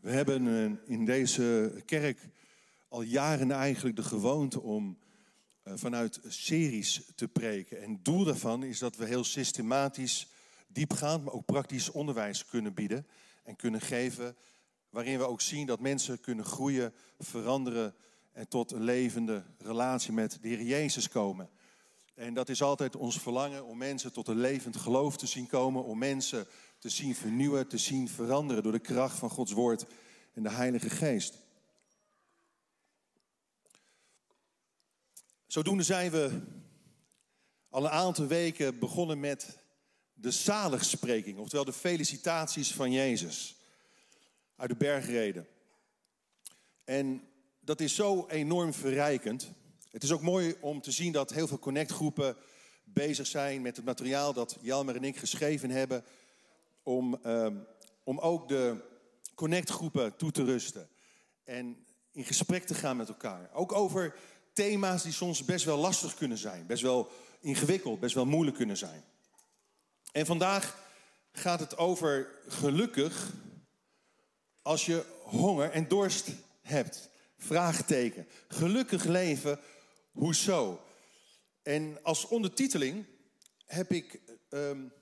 [0.00, 2.18] We hebben eh, in deze kerk
[2.88, 4.98] al jaren eigenlijk de gewoonte om
[5.62, 7.82] eh, vanuit series te preken.
[7.82, 10.28] En het doel daarvan is dat we heel systematisch,
[10.66, 13.06] diepgaand, maar ook praktisch onderwijs kunnen bieden
[13.42, 14.36] en kunnen geven.
[14.90, 17.94] Waarin we ook zien dat mensen kunnen groeien, veranderen
[18.32, 21.50] en tot een levende relatie met de Heer Jezus komen.
[22.14, 25.84] En dat is altijd ons verlangen om mensen tot een levend geloof te zien komen,
[25.84, 26.46] om mensen
[26.78, 29.86] te zien vernieuwen, te zien veranderen door de kracht van Gods Woord
[30.34, 31.34] en de Heilige Geest.
[35.46, 36.40] Zodoende zijn we
[37.68, 39.58] al een aantal weken begonnen met
[40.14, 43.56] de zaligspreking, oftewel de felicitaties van Jezus
[44.56, 45.46] uit de bergreden.
[46.84, 47.22] En
[47.60, 49.50] dat is zo enorm verrijkend.
[49.90, 52.36] Het is ook mooi om te zien dat heel veel connectgroepen
[52.84, 56.04] bezig zijn met het materiaal dat Jelmer en ik geschreven hebben.
[56.88, 57.66] Om, um,
[58.04, 58.84] om ook de
[59.34, 60.88] connectgroepen toe te rusten.
[61.44, 63.50] En in gesprek te gaan met elkaar.
[63.52, 64.14] Ook over
[64.52, 66.66] thema's die soms best wel lastig kunnen zijn.
[66.66, 69.04] Best wel ingewikkeld, best wel moeilijk kunnen zijn.
[70.12, 70.78] En vandaag
[71.32, 73.32] gaat het over gelukkig
[74.62, 76.28] als je honger en dorst
[76.62, 77.10] hebt.
[77.36, 78.26] Vraagteken.
[78.48, 79.60] Gelukkig leven,
[80.12, 80.80] hoezo?
[81.62, 83.06] En als ondertiteling
[83.66, 84.92] heb ik um,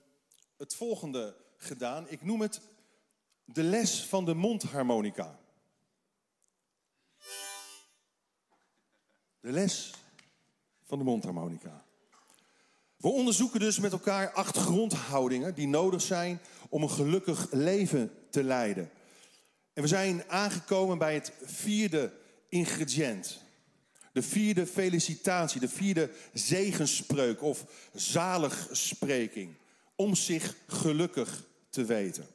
[0.57, 2.09] het volgende gedaan.
[2.09, 2.61] Ik noem het
[3.45, 5.39] de les van de mondharmonica.
[9.39, 9.93] De les
[10.83, 11.85] van de mondharmonica.
[12.97, 18.43] We onderzoeken dus met elkaar acht grondhoudingen die nodig zijn om een gelukkig leven te
[18.43, 18.91] leiden.
[19.73, 22.13] En we zijn aangekomen bij het vierde
[22.49, 23.45] ingrediënt.
[24.11, 29.55] De vierde felicitatie, de vierde zegenspreuk of zaligspreking.
[29.95, 32.27] Om zich gelukkig te weten.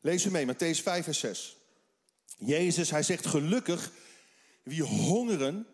[0.00, 1.56] Lees u mee, Matthäus 5 vers 6.
[2.38, 3.92] Jezus, hij zegt gelukkig
[4.62, 5.66] wie hongeren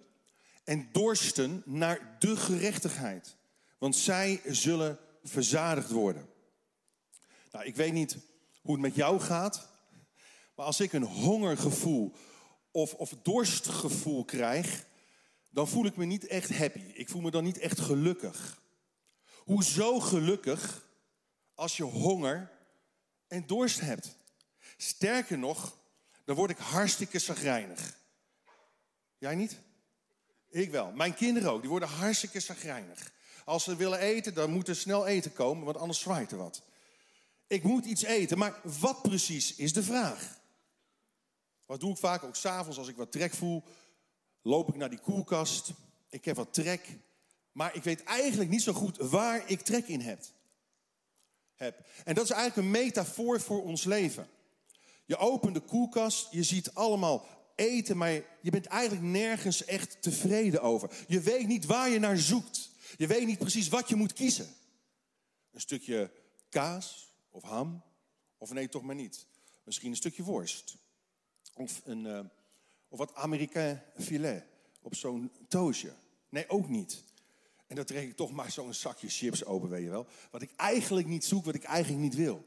[0.65, 3.37] en dorsten naar de gerechtigheid.
[3.79, 6.29] Want zij zullen verzadigd worden.
[7.53, 8.17] Nou, ik weet niet
[8.63, 9.69] hoe het met jou gaat.
[10.55, 12.13] Maar als ik een hongergevoel
[12.71, 14.87] of, of dorstgevoel krijg,
[15.51, 16.85] dan voel ik me niet echt happy.
[16.95, 18.63] Ik voel me dan niet echt gelukkig.
[19.35, 20.88] Hoezo gelukkig
[21.59, 22.51] als je honger
[23.29, 24.17] en dorst hebt?
[24.77, 25.79] Sterker nog,
[26.25, 27.97] dan word ik hartstikke zagrijnig.
[29.19, 29.59] Jij niet?
[30.51, 30.91] Ik wel.
[30.93, 31.61] Mijn kinderen ook.
[31.61, 33.13] Die worden hartstikke zagrijnig.
[33.45, 36.63] Als ze willen eten, dan moet er snel eten komen, want anders zwaait er wat.
[37.47, 40.39] Ik moet iets eten, maar wat precies is de vraag?
[41.67, 42.23] Wat doe ik vaak?
[42.23, 43.65] Ook s'avonds als ik wat trek voel,
[44.43, 45.71] loop ik naar die koelkast.
[46.09, 46.99] Ik heb wat trek,
[47.53, 50.21] maar ik weet eigenlijk niet zo goed waar ik trek in heb.
[52.05, 54.29] En dat is eigenlijk een metafoor voor ons leven.
[55.05, 60.63] Je opent de koelkast, je ziet allemaal eten, maar je bent eigenlijk nergens echt tevreden
[60.63, 60.91] over.
[61.09, 62.71] Je weet niet waar je naar zoekt.
[62.97, 64.49] Je weet niet precies wat je moet kiezen.
[65.51, 66.11] Een stukje
[66.49, 67.83] kaas of ham,
[68.39, 69.27] of nee, toch maar niet.
[69.65, 70.77] Misschien een stukje worst.
[71.55, 72.21] Of, een, uh,
[72.89, 74.45] of wat Amerikaan filet
[74.83, 75.93] op zo'n toosje.
[76.29, 77.03] Nee, ook niet.
[77.69, 80.07] En dan trek ik toch maar zo'n zakje chips open, weet je wel.
[80.31, 82.47] Wat ik eigenlijk niet zoek, wat ik eigenlijk niet wil.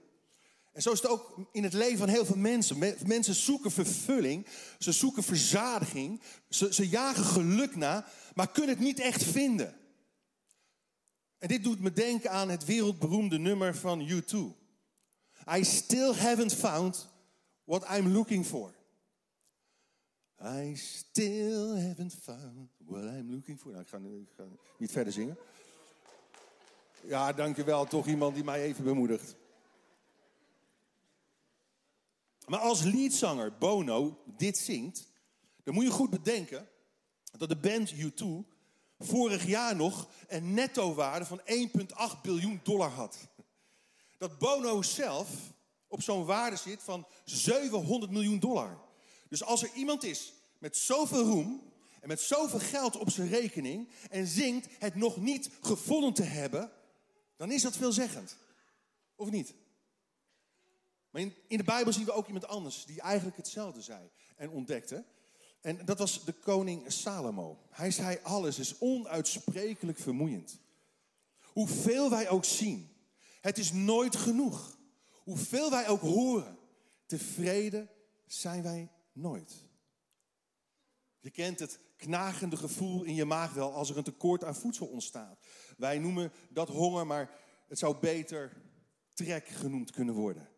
[0.72, 2.78] En zo is het ook in het leven van heel veel mensen.
[3.06, 4.48] Mensen zoeken vervulling,
[4.80, 9.76] ze zoeken verzadiging, ze, ze jagen geluk na, maar kunnen het niet echt vinden.
[11.38, 14.38] En dit doet me denken aan het wereldberoemde nummer van U2.
[15.58, 17.10] I still haven't found
[17.64, 18.74] what I'm looking for.
[20.44, 23.72] I still haven't found what I'm looking for.
[23.72, 23.98] Nou, ik ga,
[24.36, 24.44] ga
[24.78, 25.38] niet verder zingen.
[27.04, 27.86] Ja, dankjewel.
[27.86, 29.36] Toch iemand die mij even bemoedigt.
[32.48, 35.08] Maar als leadzanger Bono dit zingt,
[35.64, 36.68] dan moet je goed bedenken
[37.38, 38.26] dat de band U2
[39.00, 43.18] vorig jaar nog een netto-waarde van 1,8 biljoen dollar had.
[44.18, 45.54] Dat Bono zelf
[45.88, 48.90] op zo'n waarde zit van 700 miljoen dollar.
[49.32, 53.90] Dus als er iemand is met zoveel roem en met zoveel geld op zijn rekening
[54.10, 56.72] en zingt het nog niet gevonden te hebben,
[57.36, 58.38] dan is dat veelzeggend.
[59.16, 59.54] Of niet?
[61.10, 64.50] Maar in, in de Bijbel zien we ook iemand anders die eigenlijk hetzelfde zei en
[64.50, 65.06] ontdekte.
[65.62, 67.60] En dat was de koning Salomo.
[67.70, 70.60] Hij zei alles is onuitsprekelijk vermoeiend.
[71.42, 72.90] Hoeveel wij ook zien,
[73.42, 74.78] het is nooit genoeg.
[75.12, 76.58] Hoeveel wij ook horen,
[77.06, 77.90] tevreden
[78.26, 79.66] zijn wij nooit.
[81.20, 84.88] Je kent het knagende gevoel in je maag wel als er een tekort aan voedsel
[84.88, 85.40] ontstaat.
[85.78, 87.32] Wij noemen dat honger, maar
[87.68, 88.62] het zou beter
[89.14, 90.50] trek genoemd kunnen worden.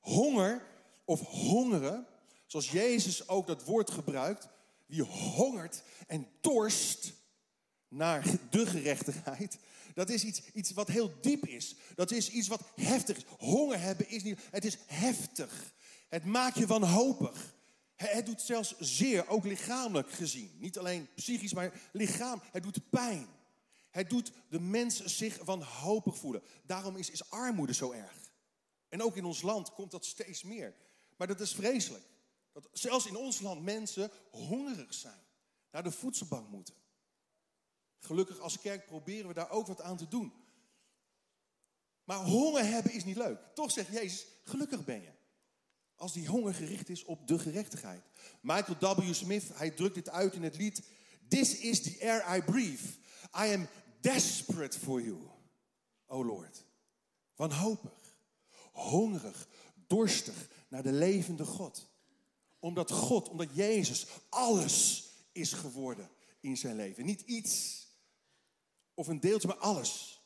[0.00, 0.66] Honger
[1.04, 2.06] of hongeren
[2.52, 4.48] Zoals Jezus ook dat woord gebruikt.
[4.86, 7.12] Wie hongert en dorst
[7.88, 9.58] naar de gerechtigheid.
[9.94, 11.76] Dat is iets, iets wat heel diep is.
[11.94, 13.24] Dat is iets wat heftig is.
[13.38, 14.38] Honger hebben is niet.
[14.50, 15.74] Het is heftig.
[16.08, 17.54] Het maakt je wanhopig.
[18.10, 20.50] Het doet zelfs zeer, ook lichamelijk gezien.
[20.58, 22.42] Niet alleen psychisch, maar lichaam.
[22.52, 23.26] Het doet pijn.
[23.90, 26.42] Het doet de mens zich wanhopig voelen.
[26.62, 28.32] Daarom is, is armoede zo erg.
[28.88, 30.74] En ook in ons land komt dat steeds meer.
[31.16, 32.04] Maar dat is vreselijk.
[32.52, 35.20] Dat zelfs in ons land mensen hongerig zijn.
[35.70, 36.74] Naar de voedselbank moeten.
[37.98, 40.32] Gelukkig als kerk proberen we daar ook wat aan te doen.
[42.04, 43.38] Maar honger hebben is niet leuk.
[43.54, 45.12] Toch zegt Jezus, gelukkig ben je.
[46.02, 48.02] Als die honger gericht is op de gerechtigheid.
[48.40, 49.14] Michael W.
[49.14, 50.82] Smith, hij drukt dit uit in het lied.
[51.28, 52.82] This is the air I breathe.
[53.34, 53.68] I am
[54.00, 55.18] desperate for you,
[56.06, 56.64] o Lord.
[57.34, 58.16] Wanhopig,
[58.72, 59.48] hongerig,
[59.86, 61.88] dorstig naar de levende God.
[62.58, 66.10] Omdat God, omdat Jezus alles is geworden
[66.40, 67.04] in zijn leven.
[67.04, 67.86] Niet iets
[68.94, 70.21] of een deeltje, maar alles.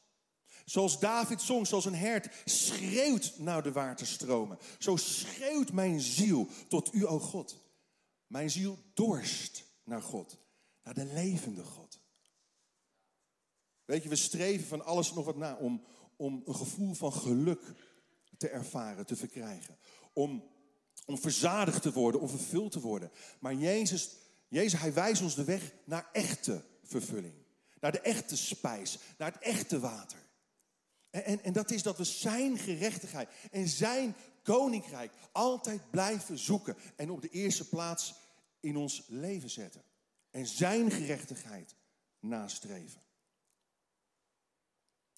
[0.67, 4.59] Zoals David zong, zoals een hert schreeuwt naar de waterstromen.
[4.79, 7.59] Zo schreeuwt mijn ziel tot u, o God.
[8.27, 10.39] Mijn ziel dorst naar God,
[10.83, 12.01] naar de levende God.
[13.85, 15.85] Weet je, we streven van alles nog wat na om,
[16.17, 17.75] om een gevoel van geluk
[18.37, 19.79] te ervaren, te verkrijgen.
[20.13, 20.45] Om,
[21.05, 23.11] om verzadigd te worden, om vervuld te worden.
[23.41, 24.11] Maar Jezus,
[24.49, 27.35] Jezus, hij wijst ons de weg naar echte vervulling.
[27.81, 30.26] Naar de echte spijs, naar het echte water.
[31.25, 36.77] En, en, dat is dat we zijn gerechtigheid en zijn koninkrijk altijd blijven zoeken.
[36.97, 38.15] En op de eerste plaats
[38.61, 39.83] in ons leven zetten.
[40.31, 41.75] En zijn gerechtigheid
[42.21, 43.01] nastreven.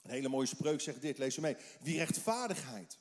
[0.03, 1.57] Een hele mooie spreuk zegt dit, lees je mee.
[1.81, 2.99] Wie rechtvaardigheid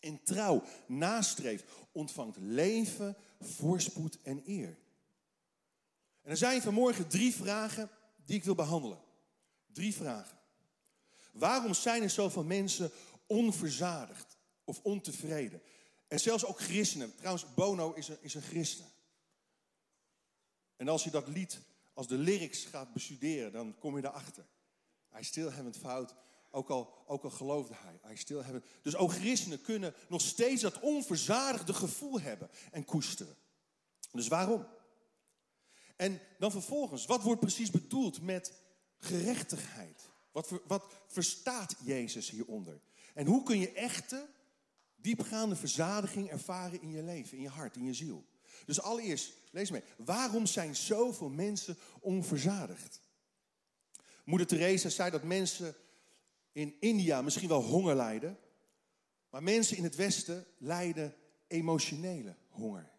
[0.00, 4.78] en trouw nastreeft, ontvangt leven, voorspoed en eer.
[6.22, 7.90] En er zijn vanmorgen drie vragen
[8.24, 9.00] die ik wil behandelen.
[9.72, 10.37] Drie vragen.
[11.38, 12.90] Waarom zijn er zoveel mensen
[13.26, 15.62] onverzadigd of ontevreden?
[16.08, 17.14] En zelfs ook christenen.
[17.16, 18.86] Trouwens, Bono is een, is een christen.
[20.76, 21.60] En als je dat lied,
[21.92, 24.46] als de lyrics gaat bestuderen, dan kom je erachter.
[25.18, 26.14] I still haven't found,
[26.50, 28.12] ook al, ook al geloofde hij.
[28.12, 28.62] I still.
[28.82, 33.36] Dus ook christenen kunnen nog steeds dat onverzadigde gevoel hebben en koesteren.
[34.12, 34.66] Dus waarom?
[35.96, 38.52] En dan vervolgens, wat wordt precies bedoeld met
[38.98, 40.07] gerechtigheid?
[40.38, 42.80] Wat, wat verstaat Jezus hieronder?
[43.14, 44.28] En hoe kun je echte,
[44.96, 48.26] diepgaande verzadiging ervaren in je leven, in je hart, in je ziel?
[48.66, 49.82] Dus allereerst, lees mee.
[49.96, 53.00] Waarom zijn zoveel mensen onverzadigd?
[54.24, 55.74] Moeder Teresa zei dat mensen
[56.52, 58.38] in India misschien wel honger lijden,
[59.30, 61.14] maar mensen in het Westen lijden
[61.46, 62.90] emotionele honger.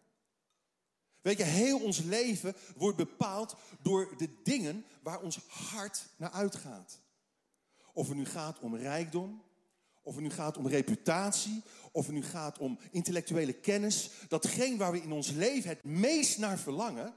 [1.20, 6.99] Weet je, heel ons leven wordt bepaald door de dingen waar ons hart naar uitgaat.
[7.92, 9.42] Of het nu gaat om rijkdom,
[10.02, 14.10] of het nu gaat om reputatie, of het nu gaat om intellectuele kennis.
[14.28, 17.14] Datgene waar we in ons leven het meest naar verlangen,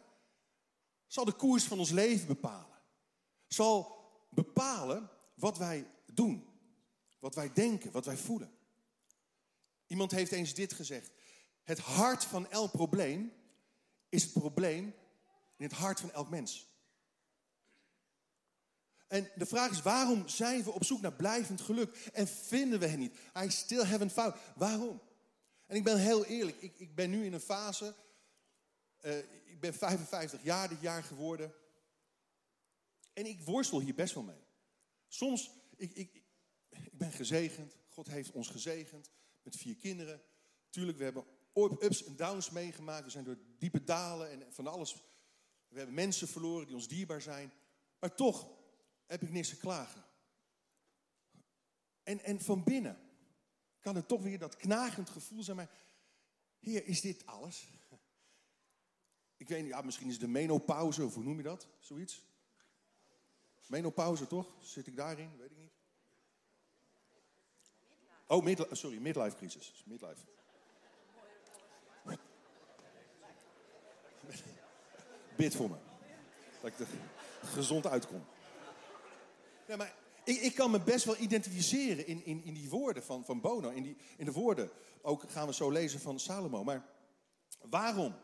[1.08, 2.82] zal de koers van ons leven bepalen.
[3.48, 3.96] Zal
[4.30, 6.48] bepalen wat wij doen,
[7.20, 8.52] wat wij denken, wat wij voelen.
[9.88, 11.12] Iemand heeft eens dit gezegd.
[11.64, 13.34] Het hart van elk probleem
[14.10, 14.96] is het probleem
[15.58, 16.73] in het hart van elk mens.
[19.14, 22.88] En de vraag is, waarom zijn we op zoek naar blijvend geluk en vinden we
[22.88, 23.16] het niet?
[23.38, 24.36] I still haven't found.
[24.56, 25.02] Waarom?
[25.66, 27.96] En ik ben heel eerlijk, ik, ik ben nu in een fase,
[29.02, 31.54] uh, ik ben 55 jaar dit jaar geworden.
[33.14, 34.44] En ik worstel hier best wel mee.
[35.08, 36.24] Soms, ik, ik,
[36.70, 39.12] ik ben gezegend, God heeft ons gezegend
[39.44, 40.22] met vier kinderen.
[40.70, 41.26] Tuurlijk, we hebben
[41.80, 43.04] ups en downs meegemaakt.
[43.04, 44.96] We zijn door diepe dalen en van alles.
[45.68, 47.54] We hebben mensen verloren die ons dierbaar zijn.
[48.00, 48.62] Maar toch
[49.14, 50.04] heb ik niks te klagen.
[52.04, 52.98] En, en van binnen
[53.80, 55.58] kan het toch weer dat knagend gevoel zijn.
[55.58, 55.70] Maar
[56.60, 57.68] Heer, is dit alles?
[59.38, 61.68] Ik weet niet, ja, misschien is de menopauze, of hoe noem je dat?
[61.80, 62.24] Zoiets?
[63.68, 64.56] Menopauze, toch?
[64.60, 65.38] Zit ik daarin?
[65.38, 65.72] Weet ik niet.
[68.28, 69.84] Oh, sorry, midlife crisis.
[69.86, 70.26] Midlife.
[75.36, 75.78] Bid voor me.
[76.62, 76.88] Dat ik er
[77.42, 78.26] gezond uitkom.
[79.68, 83.26] Ja, maar ik, ik, kan me best wel identificeren in, in, in die woorden van,
[83.26, 83.70] van Bono.
[83.70, 84.70] In, die, in de woorden,
[85.02, 86.64] ook gaan we zo lezen van Salomo.
[86.64, 86.86] Maar
[87.62, 88.16] waarom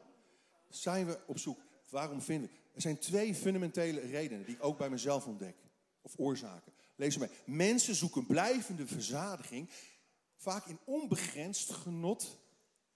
[0.69, 1.59] zijn we op zoek?
[1.89, 2.55] Waarom vinden we?
[2.73, 5.55] Er zijn twee fundamentele redenen die ik ook bij mezelf ontdek.
[6.01, 6.73] Of oorzaken.
[6.95, 7.29] Lees mij.
[7.45, 9.69] Mensen zoeken blijvende verzadiging.
[10.35, 12.37] Vaak in onbegrensd genot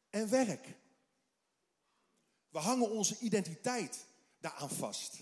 [0.09, 0.67] en werk.
[2.49, 4.05] We hangen onze identiteit
[4.39, 5.19] daaraan vast.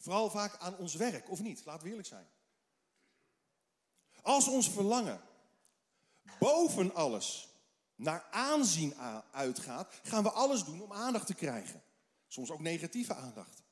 [0.00, 1.64] Vooral vaak aan ons werk, of niet?
[1.64, 2.28] Laten we eerlijk zijn.
[4.22, 5.20] Als ons verlangen
[6.38, 7.48] boven alles
[7.94, 8.94] naar aanzien
[9.32, 11.82] uitgaat, gaan we alles doen om aandacht te krijgen.
[12.26, 13.62] Soms ook negatieve aandacht.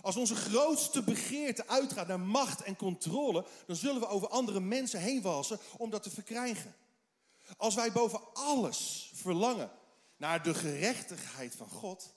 [0.00, 5.00] Als onze grootste begeerte uitgaat naar macht en controle, dan zullen we over andere mensen
[5.00, 6.74] heen walsen om dat te verkrijgen.
[7.56, 9.70] Als wij boven alles verlangen
[10.16, 12.14] naar de gerechtigheid van God,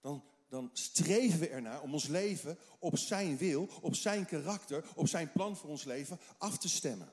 [0.00, 5.08] dan, dan streven we ernaar om ons leven op Zijn wil, op Zijn karakter, op
[5.08, 7.12] Zijn plan voor ons leven af te stemmen.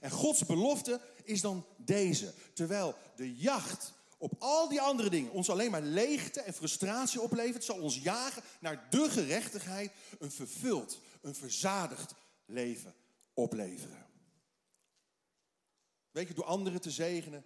[0.00, 2.32] En Gods belofte is dan deze.
[2.54, 7.64] Terwijl de jacht op al die andere dingen ons alleen maar leegte en frustratie oplevert,
[7.64, 12.94] zal ons jagen naar de gerechtigheid een vervuld, een verzadigd leven
[13.34, 14.06] opleveren.
[16.10, 17.44] Weet je, door anderen te zegenen,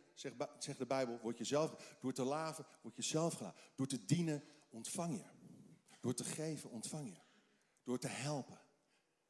[0.59, 3.61] zegt de Bijbel, word je zelf, door te laven, word je zelf gelaten.
[3.75, 4.43] Door te dienen,
[4.77, 5.25] ontvang je.
[6.01, 7.21] Door te geven, ontvang je.
[7.83, 8.61] Door te helpen.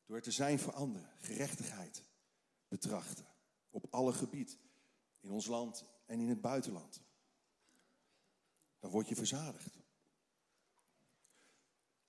[0.06, 1.10] Door te zijn voor anderen.
[1.18, 2.04] Gerechtigheid
[2.68, 3.26] betrachten.
[3.70, 4.58] Op alle gebied.
[5.20, 7.02] In ons land en in het buitenland.
[8.78, 9.78] Dan word je verzadigd.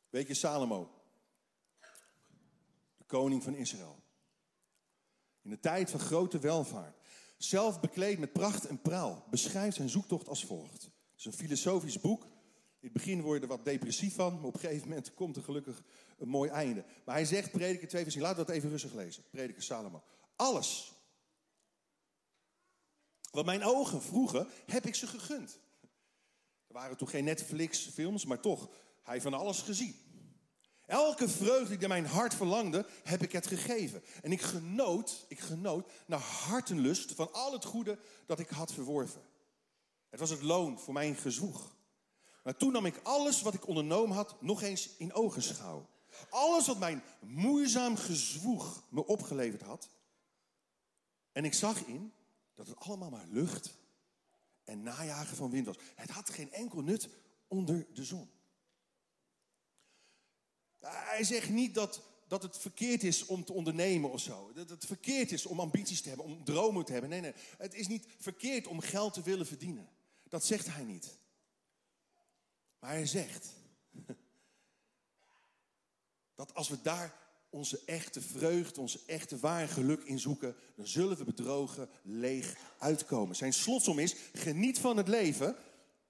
[0.09, 0.91] Weet je, Salomo,
[2.97, 4.03] de koning van Israël.
[5.41, 6.97] In de tijd van grote welvaart
[7.37, 10.83] zelf bekleed met pracht en praal, beschrijft zijn zoektocht als volgt.
[10.83, 12.27] Het is een filosofisch boek.
[12.87, 15.35] In het begin word je er wat depressief van, maar op een gegeven moment komt
[15.35, 15.83] er gelukkig
[16.17, 16.85] een mooi einde.
[17.05, 19.23] Maar hij zegt, prediker 2 vers 10, laten we dat even rustig lezen.
[19.29, 20.03] Prediker Salomo.
[20.35, 20.93] Alles
[23.31, 25.59] wat mijn ogen vroegen, heb ik ze gegund.
[26.67, 28.69] Er waren toen geen Netflix-films, maar toch,
[29.03, 29.95] hij van alles gezien.
[30.85, 34.03] Elke vreugde die mijn hart verlangde, heb ik het gegeven.
[34.21, 39.21] En ik genoot, ik genoot naar hartenlust van al het goede dat ik had verworven.
[40.09, 41.75] Het was het loon voor mijn gezwoeg.
[42.47, 45.89] Maar toen nam ik alles wat ik ondernomen had nog eens in ogenschouw.
[46.29, 49.89] Alles wat mijn moeizaam gezwoeg me opgeleverd had.
[51.31, 52.13] En ik zag in
[52.55, 53.73] dat het allemaal maar lucht
[54.63, 55.75] en najagen van wind was.
[55.95, 57.09] Het had geen enkel nut
[57.47, 58.29] onder de zon.
[60.79, 64.53] Hij zegt niet dat, dat het verkeerd is om te ondernemen of zo.
[64.53, 67.09] Dat het verkeerd is om ambities te hebben, om dromen te hebben.
[67.09, 67.33] Nee, nee.
[67.57, 69.89] Het is niet verkeerd om geld te willen verdienen.
[70.23, 71.25] Dat zegt hij niet.
[72.79, 73.53] Maar hij zegt
[76.35, 81.17] dat als we daar onze echte vreugde, onze echte ware geluk in zoeken, dan zullen
[81.17, 83.35] we bedrogen leeg uitkomen.
[83.35, 85.55] Zijn slotsom is: geniet van het leven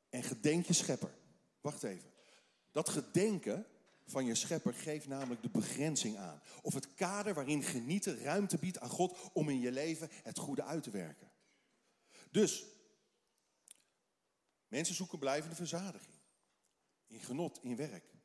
[0.10, 1.14] en gedenk je schepper.
[1.62, 2.10] Wacht even.
[2.72, 3.66] Dat gedenken
[4.06, 6.42] van je schepper geeft namelijk de begrenzing aan.
[6.62, 10.64] Of het kader waarin genieten ruimte biedt aan God om in je leven het goede
[10.64, 11.32] uit te werken.
[12.32, 12.66] Dus,
[14.68, 16.17] mensen zoeken blijvende verzadiging.
[17.08, 18.16] In genot, in werk.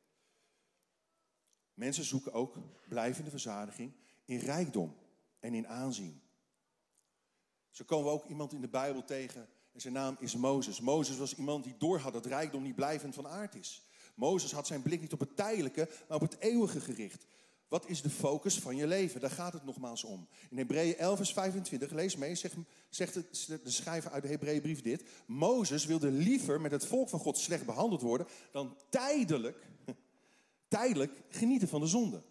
[1.73, 3.93] Mensen zoeken ook blijvende verzadiging
[4.25, 4.95] in rijkdom
[5.39, 6.21] en in aanzien.
[7.69, 10.79] Zo komen we ook iemand in de Bijbel tegen en zijn naam is Mozes.
[10.79, 13.81] Mozes was iemand die doorhad dat rijkdom niet blijvend van aard is.
[14.15, 17.25] Mozes had zijn blik niet op het tijdelijke, maar op het eeuwige gericht.
[17.73, 19.21] Wat is de focus van je leven?
[19.21, 20.27] Daar gaat het nogmaals om.
[20.49, 22.35] In Hebreeën 11, vers 25, lees mee,
[22.89, 23.13] zegt,
[23.63, 25.09] de schrijver uit de Hebreeënbrief dit.
[25.25, 29.67] Mozes wilde liever met het volk van God slecht behandeld worden dan tijdelijk
[30.67, 32.23] tijdelijk genieten van de zonde.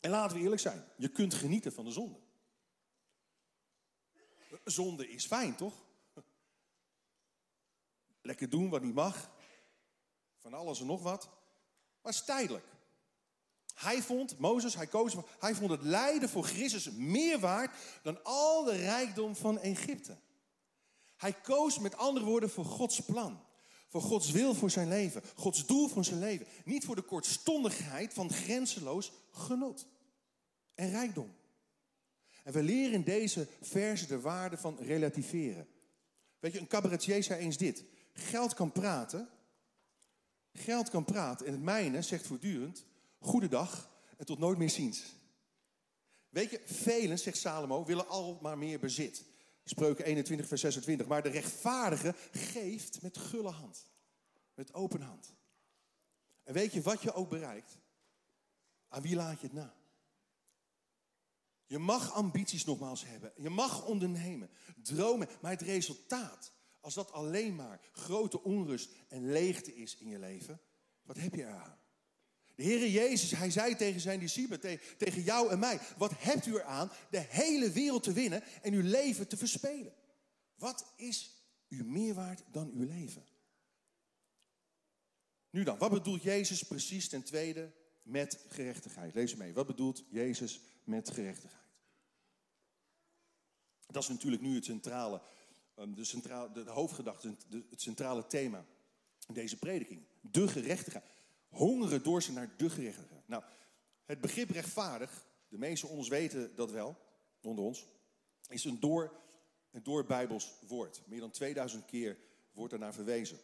[0.00, 2.18] En laten we eerlijk zijn, je kunt genieten van de zonde.
[4.64, 5.84] Zonde is fijn, toch?
[8.20, 9.30] Lekker doen wat niet mag.
[10.38, 11.24] Van alles en nog wat.
[12.02, 12.71] Maar het is tijdelijk.
[13.74, 18.64] Hij vond, Mozes, hij koos, hij vond het lijden voor Christus meer waard dan al
[18.64, 20.16] de rijkdom van Egypte.
[21.16, 23.40] Hij koos met andere woorden voor Gods plan.
[23.88, 25.22] Voor Gods wil voor zijn leven.
[25.34, 26.46] Gods doel voor zijn leven.
[26.64, 29.86] Niet voor de kortstondigheid van grenzeloos genot
[30.74, 31.34] en rijkdom.
[32.44, 35.68] En we leren in deze verse de waarde van relativeren.
[36.38, 37.84] Weet je, een cabaretier zei eens dit.
[38.12, 39.28] Geld kan praten.
[40.52, 41.46] Geld kan praten.
[41.46, 42.84] En het mijne zegt voortdurend,
[43.22, 45.02] goedendag en tot nooit meer ziens.
[46.28, 49.24] Weet je, velen, zegt Salomo, willen al maar meer bezit.
[49.64, 51.06] Spreuken 21, vers 26.
[51.06, 53.86] Maar de rechtvaardige geeft met gulle hand.
[54.54, 55.34] Met open hand.
[56.42, 57.78] En weet je wat je ook bereikt?
[58.88, 59.74] Aan wie laat je het na?
[61.66, 63.32] Je mag ambities nogmaals hebben.
[63.36, 65.28] Je mag ondernemen, dromen.
[65.40, 70.60] Maar het resultaat, als dat alleen maar grote onrust en leegte is in je leven,
[71.02, 71.81] wat heb je eraan?
[72.62, 76.54] De Heere Jezus, hij zei tegen zijn discipelen, tegen jou en mij, wat hebt u
[76.54, 79.94] eraan de hele wereld te winnen en uw leven te verspelen?
[80.56, 81.42] Wat is
[81.72, 83.24] u meer waard dan uw leven.
[85.50, 89.14] Nu dan, wat bedoelt Jezus precies ten tweede met gerechtigheid?
[89.14, 89.52] Lees mee.
[89.52, 91.62] Wat bedoelt Jezus met gerechtigheid?
[93.86, 95.22] Dat is natuurlijk nu het centrale,
[95.74, 97.36] ehm, de, centrale, de hoofdgedachte,
[97.70, 98.66] het centrale thema
[99.26, 100.06] in deze prediking.
[100.20, 101.04] De gerechtigheid.
[101.52, 103.28] Hongeren door ze naar de gerechtigheid.
[103.28, 103.42] Nou,
[104.04, 106.96] het begrip rechtvaardig, de meesten ons weten dat wel,
[107.40, 107.86] onder ons,
[108.48, 109.12] is een door,
[109.70, 111.02] een door Bijbels woord.
[111.06, 112.16] Meer dan 2000 keer
[112.52, 113.38] wordt er naar verwezen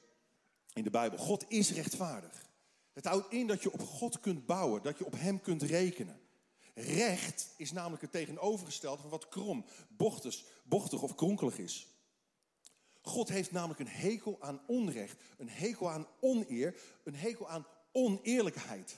[0.72, 1.18] in de Bijbel.
[1.18, 2.46] God is rechtvaardig.
[2.92, 6.20] Het houdt in dat je op God kunt bouwen, dat je op Hem kunt rekenen.
[6.74, 11.86] Recht is namelijk het tegenovergestelde van wat krom, bochtig, bochtig of kronkelig is.
[13.00, 18.96] God heeft namelijk een hekel aan onrecht, een hekel aan oneer, een hekel aan oneerlijkheid.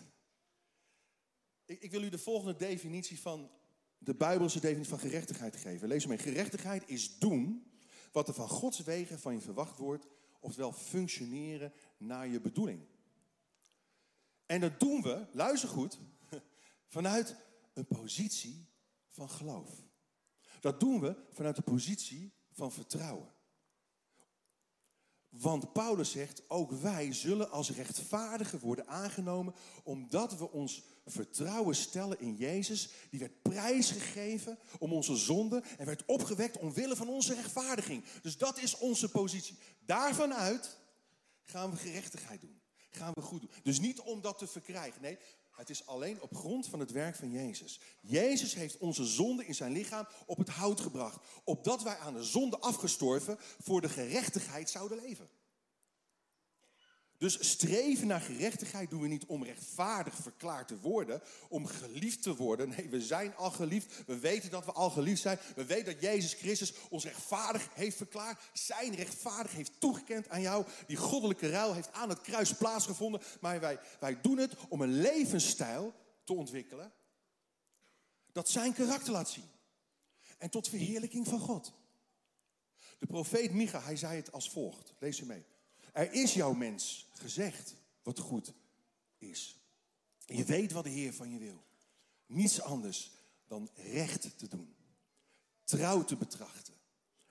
[1.64, 3.50] Ik, ik wil u de volgende definitie van
[3.98, 5.88] de Bijbelse definitie van gerechtigheid geven.
[5.88, 6.18] Lees mee.
[6.18, 7.70] Gerechtigheid is doen
[8.12, 10.06] wat er van Gods wegen van je verwacht wordt,
[10.40, 12.80] oftewel functioneren naar je bedoeling.
[14.46, 15.98] En dat doen we, luister goed,
[16.96, 17.36] vanuit
[17.72, 18.68] een positie
[19.10, 19.70] van geloof.
[20.60, 23.32] Dat doen we vanuit een positie van vertrouwen.
[25.30, 32.20] Want Paulus zegt, ook wij zullen als rechtvaardigen worden aangenomen, omdat we ons vertrouwen stellen
[32.20, 38.04] in Jezus, die werd prijsgegeven om onze zonde en werd opgewekt omwille van onze rechtvaardiging.
[38.22, 39.58] Dus dat is onze positie.
[39.84, 40.78] Daarvan uit
[41.42, 42.60] gaan we gerechtigheid doen.
[42.90, 43.50] Gaan we goed doen.
[43.62, 45.02] Dus niet om dat te verkrijgen.
[45.02, 45.18] Nee,
[45.60, 47.80] het is alleen op grond van het werk van Jezus.
[48.00, 51.18] Jezus heeft onze zonde in zijn lichaam op het hout gebracht.
[51.44, 55.28] Opdat wij aan de zonde afgestorven voor de gerechtigheid zouden leven.
[57.20, 62.36] Dus streven naar gerechtigheid doen we niet om rechtvaardig verklaard te worden, om geliefd te
[62.36, 62.68] worden.
[62.68, 64.06] Nee, we zijn al geliefd.
[64.06, 65.38] We weten dat we al geliefd zijn.
[65.54, 68.40] We weten dat Jezus Christus ons rechtvaardig heeft verklaard.
[68.52, 70.64] Zijn rechtvaardig heeft toegekend aan jou.
[70.86, 73.20] Die goddelijke ruil heeft aan het kruis plaatsgevonden.
[73.40, 75.94] Maar wij, wij doen het om een levensstijl
[76.24, 76.92] te ontwikkelen
[78.32, 79.48] dat zijn karakter laat zien.
[80.38, 81.72] En tot verheerlijking van God.
[82.98, 84.94] De profeet Micha, hij zei het als volgt.
[84.98, 85.44] Lees u mee.
[85.92, 88.52] Er is jouw mens gezegd wat goed
[89.18, 89.60] is.
[90.26, 91.64] Je weet wat de Heer van je wil.
[92.26, 93.10] Niets anders
[93.46, 94.74] dan recht te doen.
[95.64, 96.74] Trouw te betrachten.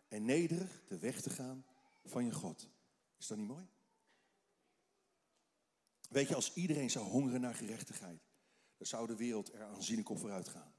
[0.08, 1.66] En nederig de weg te gaan
[2.06, 2.70] van je God.
[3.18, 3.68] Is dat niet mooi?
[6.10, 8.22] Weet je, als iedereen zou hongeren naar gerechtigheid,
[8.78, 10.74] dan zou de wereld er aanzienlijk op vooruit gaan.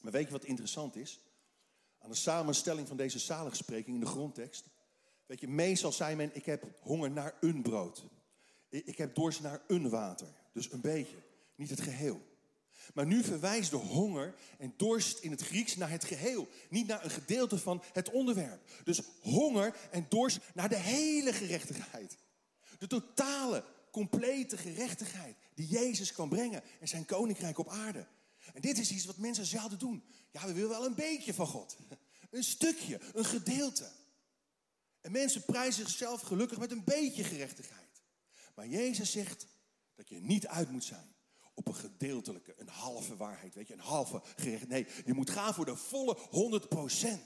[0.00, 1.20] Maar weet je wat interessant is?
[1.98, 4.66] Aan de samenstelling van deze zaligspreking in de grondtekst
[5.26, 8.04] Weet je, meestal zei men, ik heb honger naar een brood.
[8.68, 10.28] Ik heb dorst naar een water.
[10.52, 11.16] Dus een beetje,
[11.54, 12.30] niet het geheel.
[12.94, 16.48] Maar nu verwijst de honger en dorst in het Grieks naar het geheel.
[16.70, 18.70] Niet naar een gedeelte van het onderwerp.
[18.84, 22.16] Dus honger en dorst naar de hele gerechtigheid.
[22.78, 28.06] De totale, complete gerechtigheid die Jezus kan brengen en zijn koninkrijk op aarde.
[28.54, 30.04] En dit is iets wat mensen zelden doen.
[30.30, 31.76] Ja, we willen wel een beetje van God.
[32.30, 33.90] Een stukje, een gedeelte.
[35.02, 38.02] En mensen prijzen zichzelf gelukkig met een beetje gerechtigheid.
[38.54, 39.46] Maar Jezus zegt
[39.94, 41.14] dat je niet uit moet zijn
[41.54, 43.54] op een gedeeltelijke, een halve waarheid.
[43.54, 44.86] Weet je, een halve gerechtigheid.
[44.86, 46.18] Nee, je moet gaan voor de volle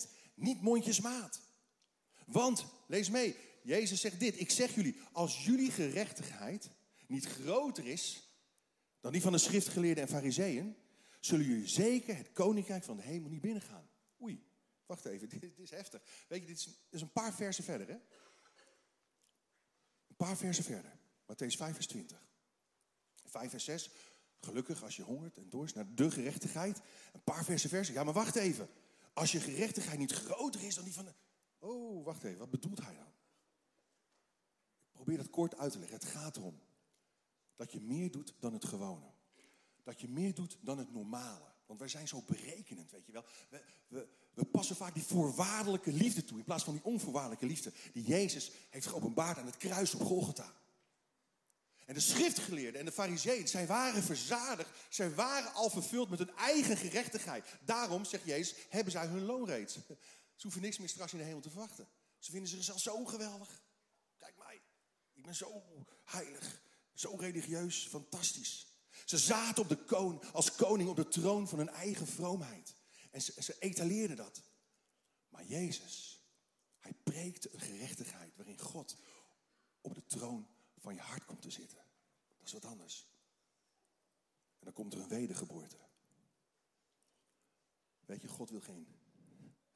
[0.05, 0.09] 100%.
[0.35, 1.41] Niet mondjesmaat.
[2.27, 4.41] Want, lees mee, Jezus zegt dit.
[4.41, 6.71] Ik zeg jullie, als jullie gerechtigheid
[7.07, 8.31] niet groter is
[9.01, 10.77] dan die van de schriftgeleerden en fariseeën,
[11.21, 13.89] zullen jullie zeker het koninkrijk van de hemel niet binnengaan.
[14.23, 14.45] Oei.
[14.87, 16.03] Wacht even, dit, is heftig.
[16.29, 17.99] Weet je, dit is, een paar versen verder, hè?
[20.07, 20.99] Een paar versen verder.
[21.22, 22.27] Matthäus 5, vers 20.
[23.25, 23.90] 5 vers 6.
[24.40, 26.81] Gelukkig als je hongert en dorst naar de gerechtigheid.
[27.12, 27.94] Een paar versen versen.
[27.94, 28.68] Ja, maar wacht even.
[29.12, 31.14] Als je gerechtigheid niet groter is dan die van de...
[31.59, 32.38] Oh, wacht even.
[32.38, 33.12] Wat bedoelt hij dan?
[34.87, 35.99] Ik probeer dat kort uit te leggen.
[35.99, 36.61] Het gaat erom
[37.57, 39.14] dat je meer doet dan het gewone.
[39.83, 41.55] Dat je meer doet dan het normale.
[41.66, 43.24] Want wij zijn zo berekenend, weet je wel.
[43.48, 47.72] We, we, we passen vaak die voorwaardelijke liefde toe in plaats van die onvoorwaardelijke liefde
[47.92, 50.52] die Jezus heeft geopenbaard aan het kruis op Golgotha.
[51.87, 54.70] En de schriftgeleerden en de fariseeën, zij waren verzadigd.
[54.88, 57.46] Zij waren al vervuld met hun eigen gerechtigheid.
[57.64, 59.74] Daarom, zegt Jezus, hebben zij hun loon reeds.
[59.74, 61.88] Ze hoeven niks meer straks in de hemel te verwachten.
[62.18, 63.62] Ze vinden zichzelf zo geweldig.
[64.18, 64.61] Kijk mij,
[65.14, 65.62] ik ben zo
[66.05, 66.61] heilig,
[66.94, 68.66] zo religieus, fantastisch.
[69.05, 72.75] Ze zaten op de koning, als koning op de troon van hun eigen vroomheid.
[73.11, 74.43] En ze, etaleerden dat.
[75.29, 76.21] Maar Jezus,
[76.79, 78.97] hij preekte een gerechtigheid waarin God
[79.81, 81.79] op de troon van je hart komt te zitten.
[82.39, 83.07] Dat is wat anders.
[84.59, 85.77] En dan komt er een wedergeboorte.
[88.07, 88.87] Weet je, God wil geen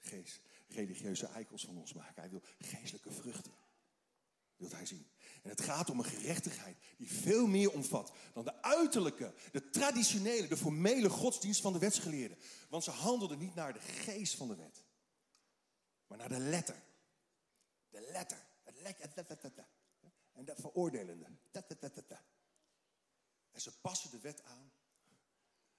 [0.01, 2.21] geest, religieuze eikels van ons maken.
[2.21, 3.53] Hij wil geestelijke vruchten.
[4.61, 5.11] Wilt hij zien.
[5.43, 10.49] En het gaat om een gerechtigheid die veel meer omvat dan de uiterlijke, de traditionele,
[10.49, 12.39] de formele godsdienst van de wetsgeleerden.
[12.69, 14.85] Want ze handelden niet naar de geest van de wet,
[16.07, 16.83] maar naar de letter.
[17.89, 18.47] De letter.
[18.63, 19.69] Het letter.
[20.33, 21.27] En dat veroordelende.
[23.51, 24.73] En ze passen de wet aan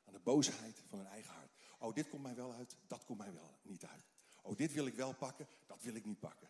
[0.03, 1.51] aan de boosheid van hun eigen hart.
[1.79, 4.05] Oh, dit komt mij wel uit, dat komt mij wel niet uit.
[4.41, 6.47] Oh, dit wil ik wel pakken, dat wil ik niet pakken.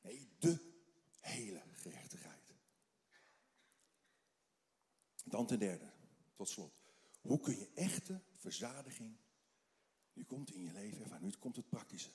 [0.00, 0.71] Nee, de
[1.22, 2.54] hele gerechtigheid.
[5.24, 5.92] Dan ten derde,
[6.34, 6.80] tot slot.
[7.20, 9.16] Hoe kun je echte verzadiging,
[10.12, 12.10] nu komt in je leven nu komt het praktische.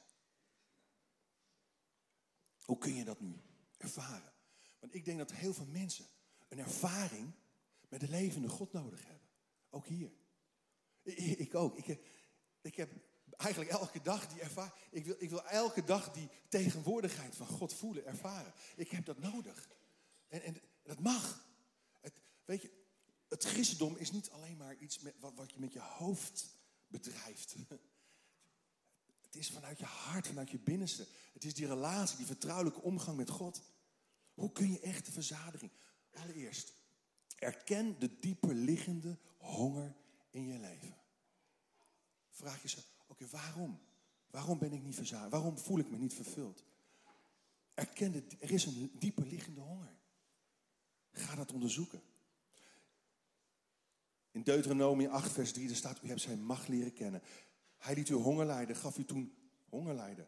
[2.61, 3.41] Hoe kun je dat nu
[3.77, 4.33] ervaren?
[4.79, 6.05] Want ik denk dat heel veel mensen
[6.47, 7.33] een ervaring
[7.89, 9.29] met de levende God nodig hebben.
[9.69, 10.11] Ook hier.
[11.37, 11.77] Ik ook.
[11.77, 11.99] Ik,
[12.61, 12.91] ik heb
[13.37, 14.73] eigenlijk elke dag die ervaring.
[14.89, 18.53] Ik wil, ik wil elke dag die tegenwoordigheid van God voelen, ervaren.
[18.75, 19.69] Ik heb dat nodig.
[20.27, 21.45] En, en dat mag.
[22.01, 22.13] Het,
[22.45, 22.71] weet je,
[23.27, 26.45] het christendom is niet alleen maar iets met, wat, wat je met je hoofd
[26.87, 27.55] bedrijft.
[29.27, 31.07] Het is vanuit je hart, vanuit je binnenste.
[31.33, 33.61] Het is die relatie, die vertrouwelijke omgang met God.
[34.33, 35.71] Hoe kun je echte verzadiging?
[36.13, 36.73] Allereerst,
[37.35, 39.95] erken de dieper liggende honger
[40.29, 40.97] in je leven.
[42.29, 42.63] Vraag
[43.25, 43.79] waarom?
[44.29, 45.31] Waarom ben ik niet verzadigd?
[45.31, 46.63] Waarom voel ik me niet vervuld?
[47.73, 49.95] Erken er is een dieper liggende honger.
[51.11, 52.01] Ga dat onderzoeken.
[54.31, 57.21] In Deuteronomie 8, vers 3, er staat, u hebt zijn macht leren kennen.
[57.77, 59.33] Hij liet u honger lijden, gaf u toen
[59.69, 60.27] honger lijden.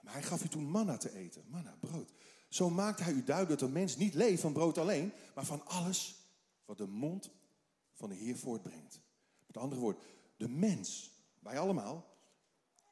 [0.00, 2.12] Maar hij gaf u toen manna te eten, manna, brood.
[2.48, 5.66] Zo maakt hij u duidelijk dat de mens niet leeft van brood alleen, maar van
[5.66, 6.16] alles
[6.64, 7.30] wat de mond
[7.92, 9.00] van de Heer voortbrengt.
[9.46, 10.02] Met andere woorden,
[10.36, 12.09] de mens, wij allemaal,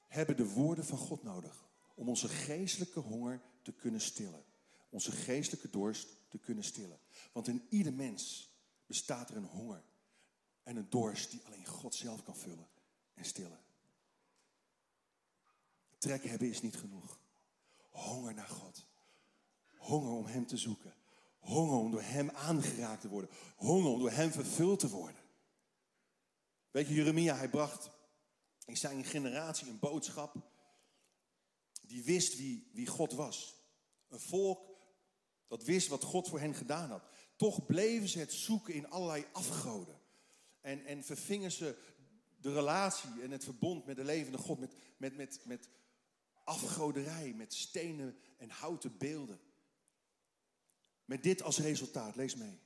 [0.08, 4.44] hebben de woorden van God nodig om onze geestelijke honger te kunnen stillen.
[4.90, 6.98] Onze geestelijke dorst te kunnen stillen.
[7.32, 8.50] Want in ieder mens
[8.86, 9.84] bestaat er een honger
[10.62, 12.68] en een dorst die alleen God zelf kan vullen
[13.14, 13.60] en stillen.
[15.98, 17.18] Trek hebben is niet genoeg.
[17.90, 18.86] Honger naar God.
[19.76, 20.94] Honger om Hem te zoeken.
[21.38, 23.30] Honger om door Hem aangeraakt te worden.
[23.56, 25.22] Honger om door Hem vervuld te worden.
[26.70, 27.90] Weet je, Jeremia, hij bracht
[28.68, 30.34] in zijn generatie een boodschap
[31.80, 33.54] die wist wie, wie God was.
[34.08, 34.68] Een volk
[35.46, 37.02] dat wist wat God voor hen gedaan had.
[37.36, 40.00] Toch bleven ze het zoeken in allerlei afgoden.
[40.60, 41.76] En, en vervingen ze
[42.40, 45.68] de relatie en het verbond met de levende God met, met, met, met
[46.44, 49.40] afgoderij, met stenen en houten beelden.
[51.04, 52.58] Met dit als resultaat, lees mee.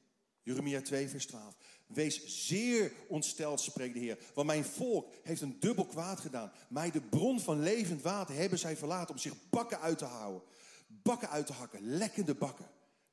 [0.43, 1.57] Jeremia 2, vers 12.
[1.87, 4.19] Wees zeer ontsteld, spreekt de Heer.
[4.35, 6.53] Want mijn volk heeft een dubbel kwaad gedaan.
[6.69, 10.43] Mij de bron van levend water hebben zij verlaten om zich bakken uit te houden.
[10.87, 12.71] Bakken uit te hakken, lekkende bakken.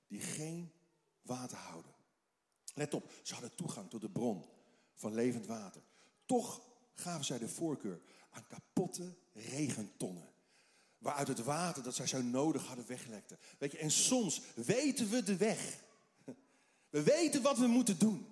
[0.07, 0.71] Die geen
[1.21, 1.91] water houden.
[2.73, 4.45] Let op, ze hadden toegang tot de bron
[4.95, 5.81] van levend water.
[6.25, 6.61] Toch
[6.93, 10.31] gaven zij de voorkeur aan kapotte regentonnen.
[10.97, 13.37] Waaruit het water dat zij zo nodig hadden weglekte.
[13.57, 15.87] Weet je, en soms weten we de weg.
[16.89, 18.27] We weten wat we moeten doen.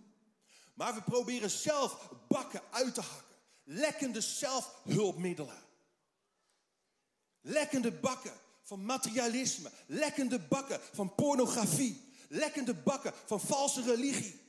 [0.74, 3.36] Maar we proberen zelf bakken uit te hakken.
[3.64, 5.64] Lekkende zelfhulpmiddelen.
[7.42, 9.72] Lekkende bakken van materialisme.
[9.86, 12.02] Lekkende bakken van pornografie.
[12.30, 14.46] Lekkende bakken van valse religie.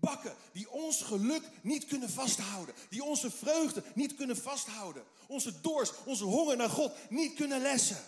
[0.00, 2.74] Bakken die ons geluk niet kunnen vasthouden.
[2.88, 5.04] Die onze vreugde niet kunnen vasthouden.
[5.26, 8.04] Onze dorst, onze honger naar God niet kunnen lessen.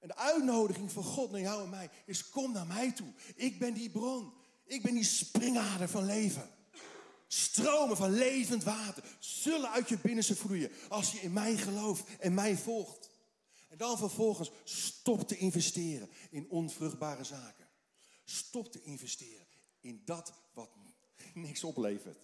[0.00, 3.12] En de uitnodiging van God naar jou en mij is: kom naar mij toe.
[3.34, 4.32] Ik ben die bron.
[4.64, 6.50] Ik ben die springader van leven.
[7.26, 12.34] Stromen van levend water zullen uit je binnenste vloeien als je in mij gelooft en
[12.34, 13.10] mij volgt.
[13.68, 17.68] En dan vervolgens stop te investeren in onvruchtbare zaken.
[18.24, 19.46] Stop te investeren
[19.80, 20.70] in dat wat
[21.34, 22.18] niks oplevert.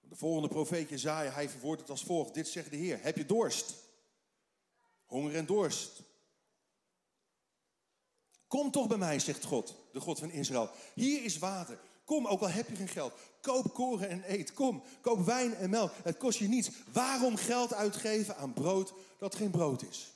[0.00, 2.34] De volgende profeet Jezaja, hij verwoordt het als volgt.
[2.34, 3.02] Dit zegt de Heer.
[3.02, 3.74] Heb je dorst?
[5.04, 6.02] Honger en dorst.
[8.48, 10.70] Kom toch bij mij, zegt God, de God van Israël.
[10.94, 11.78] Hier is water.
[12.04, 13.12] Kom, ook al heb je geen geld.
[13.40, 14.52] Koop koren en eet.
[14.52, 15.92] Kom, koop wijn en melk.
[16.02, 16.70] Het kost je niets.
[16.92, 20.12] Waarom geld uitgeven aan brood dat geen brood is?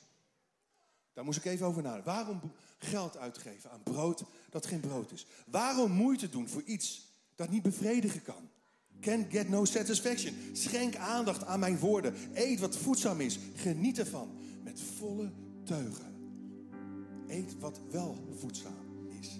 [1.13, 2.11] Daar moest ik even over nadenken.
[2.11, 2.41] Waarom
[2.77, 5.25] geld uitgeven aan brood dat geen brood is?
[5.45, 8.49] Waarom moeite doen voor iets dat niet bevredigen kan?
[9.01, 10.35] Can get no satisfaction.
[10.53, 12.15] Schenk aandacht aan mijn woorden.
[12.33, 13.39] Eet wat voedzaam is.
[13.55, 14.37] Geniet ervan.
[14.63, 15.31] Met volle
[15.65, 16.18] teugen.
[17.29, 19.39] Eet wat wel voedzaam is.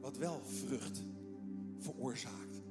[0.00, 1.02] Wat wel vrucht
[1.78, 2.62] veroorzaakt.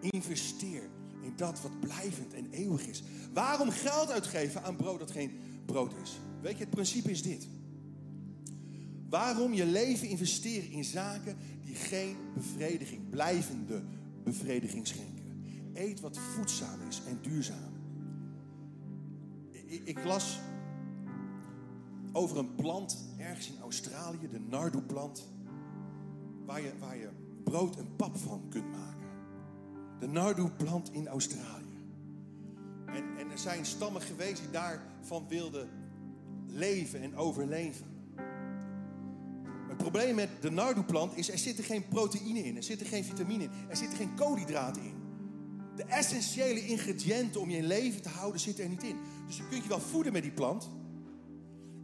[0.00, 0.90] Investeer
[1.22, 3.02] in dat wat blijvend en eeuwig is.
[3.32, 6.18] Waarom geld uitgeven aan brood dat geen brood is?
[6.40, 7.48] Weet je, het principe is dit.
[9.08, 13.82] Waarom je leven investeren in zaken die geen bevrediging, blijvende
[14.24, 15.24] bevrediging schenken?
[15.74, 17.72] Eet wat voedzaam is en duurzaam.
[19.50, 20.38] Ik, ik las
[22.16, 25.28] over een plant ergens in Australië, de Nardo-plant,
[26.44, 27.08] waar je, waar je
[27.44, 29.06] brood en pap van kunt maken.
[30.00, 31.84] De Nardo-plant in Australië.
[32.86, 35.68] En, en er zijn stammen geweest die daarvan wilden
[36.46, 37.86] leven en overleven.
[39.68, 43.44] Het probleem met de Nardo-plant is, er zitten geen proteïne in, er zitten geen vitamine
[43.44, 45.02] in, er zitten geen koolhydraten in.
[45.76, 48.96] De essentiële ingrediënten om je in leven te houden zitten er niet in.
[49.26, 50.70] Dus je kunt je wel voeden met die plant.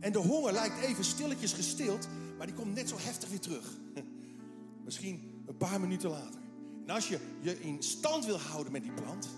[0.01, 3.79] En de honger lijkt even stilletjes gestild, maar die komt net zo heftig weer terug.
[4.85, 6.41] Misschien een paar minuten later.
[6.87, 9.29] En als je je in stand wil houden met die plant,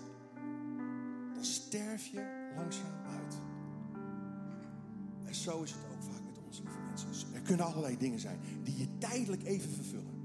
[1.33, 3.35] dan sterf je langzaam uit.
[5.23, 7.07] En zo is het ook vaak met ons, lieve mensen.
[7.07, 10.21] Dus er kunnen allerlei dingen zijn die je tijdelijk even vervullen.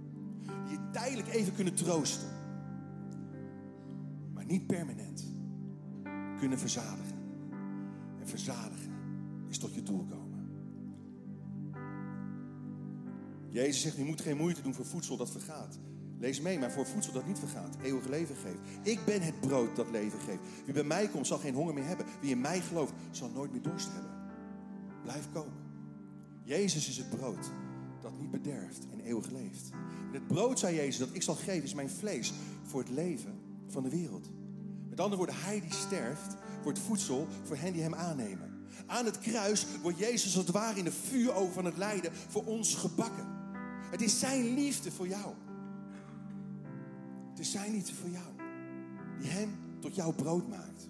[0.65, 2.29] Die je tijdelijk even kunnen troosten.
[4.35, 5.25] Maar niet permanent
[6.39, 7.17] kunnen verzadigen.
[8.21, 8.93] En verzadigen
[9.49, 10.28] is tot je doel komen.
[13.49, 15.79] Jezus zegt, je moet geen moeite doen voor voedsel dat vergaat.
[16.19, 18.59] Lees mee, maar voor voedsel dat niet vergaat, eeuwig leven geeft.
[18.83, 20.41] Ik ben het brood dat leven geeft.
[20.65, 22.07] Wie bij mij komt, zal geen honger meer hebben.
[22.21, 24.11] Wie in mij gelooft, zal nooit meer dorst hebben.
[25.03, 25.67] Blijf komen.
[26.45, 27.51] Jezus is het brood
[28.01, 29.71] dat niet bederft en eeuwig leeft.
[30.13, 32.33] Het brood, zei Jezus, dat ik zal geven, is mijn vlees
[32.63, 34.29] voor het leven van de wereld.
[34.89, 38.67] Met andere woorden, hij die sterft, wordt voedsel voor hen die hem aannemen.
[38.87, 42.45] Aan het kruis wordt Jezus als het ware in de vuuroven van het lijden voor
[42.45, 43.38] ons gebakken.
[43.91, 45.35] Het is zijn liefde voor jou.
[47.31, 48.27] Het is zijn liefde voor jou.
[49.21, 50.89] Die hem tot jouw brood maakt.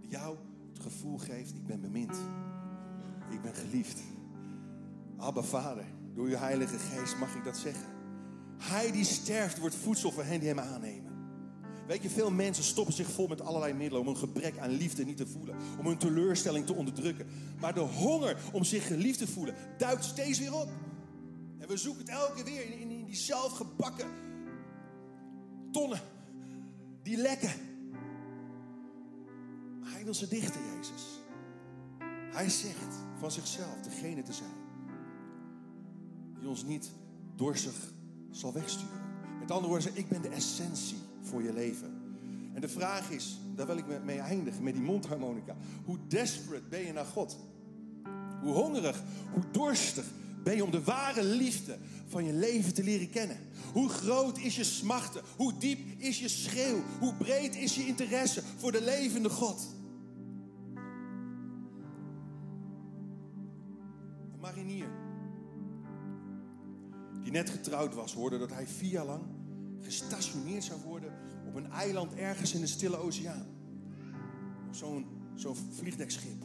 [0.00, 0.36] Die jou
[0.72, 2.16] het gevoel geeft, ik ben bemind.
[3.30, 4.00] Ik ben geliefd.
[5.16, 5.84] Abba Vader,
[6.14, 7.86] door uw heilige geest mag ik dat zeggen.
[8.58, 11.12] Hij die sterft wordt voedsel voor hen die hem aannemen.
[11.86, 15.04] Weet je, veel mensen stoppen zich vol met allerlei middelen om een gebrek aan liefde
[15.04, 15.56] niet te voelen.
[15.78, 17.26] Om hun teleurstelling te onderdrukken.
[17.60, 20.68] Maar de honger om zich geliefd te voelen duikt steeds weer op.
[21.68, 24.08] We zoeken het elke weer in, in, in die zelfgebakken
[25.70, 26.00] tonnen.
[27.02, 27.50] Die lekken.
[29.80, 31.20] Maar hij wil ze dichten, Jezus.
[32.32, 34.54] Hij zegt van zichzelf degene te zijn.
[36.38, 36.90] Die ons niet
[37.34, 37.92] dorstig
[38.30, 39.02] zal wegsturen.
[39.40, 41.98] Met andere woorden, ik ben de essentie voor je leven.
[42.54, 45.56] En de vraag is, daar wil ik mee eindigen, met die mondharmonica.
[45.84, 47.38] Hoe desperate ben je naar God?
[48.40, 49.02] Hoe hongerig,
[49.32, 50.04] hoe dorstig
[50.48, 53.36] ben je om de ware liefde van je leven te leren kennen?
[53.72, 55.22] Hoe groot is je smachten?
[55.36, 56.82] Hoe diep is je schreeuw?
[57.00, 59.66] Hoe breed is je interesse voor de levende God?
[64.32, 64.88] Een marinier
[67.22, 69.22] die net getrouwd was, hoorde dat hij vier jaar lang
[69.80, 71.12] gestationeerd zou worden
[71.46, 73.46] op een eiland ergens in de Stille Oceaan.
[74.66, 76.42] Op zo'n zo'n vliegdekschip.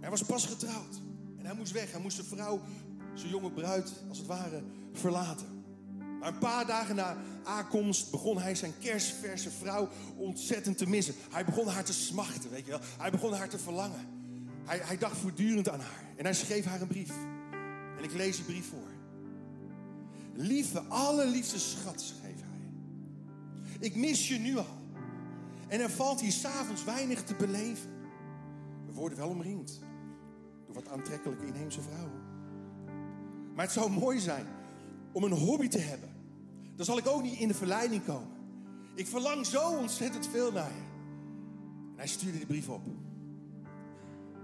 [0.00, 1.08] Hij was pas getrouwd.
[1.40, 1.90] En hij moest weg.
[1.90, 2.60] Hij moest zijn vrouw,
[3.14, 5.46] zijn jonge bruid, als het ware, verlaten.
[6.18, 11.14] Maar een paar dagen na aankomst begon hij zijn kerstverse vrouw ontzettend te missen.
[11.30, 12.80] Hij begon haar te smachten, weet je wel.
[12.98, 14.08] Hij begon haar te verlangen.
[14.64, 16.04] Hij, hij dacht voortdurend aan haar.
[16.16, 17.12] En hij schreef haar een brief.
[17.98, 18.88] En ik lees die brief voor.
[20.34, 22.70] Lieve, allerliefste schat, schreef hij.
[23.78, 24.78] Ik mis je nu al.
[25.68, 27.90] En er valt hier s'avonds weinig te beleven.
[28.86, 29.80] We worden wel omringd
[30.72, 32.20] wat aantrekkelijke inheemse vrouwen.
[33.54, 34.46] Maar het zou mooi zijn
[35.12, 36.08] om een hobby te hebben.
[36.76, 38.28] Dan zal ik ook niet in de verleiding komen.
[38.94, 40.88] Ik verlang zo ontzettend veel naar je.
[41.92, 42.82] En hij stuurde die brief op.